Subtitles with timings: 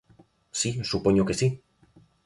[0.59, 1.47] Si, supoño que si.